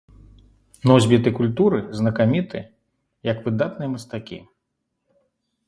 [0.91, 2.59] Носьбіты культуры знакаміты
[3.31, 4.43] як выдатныя мастакі.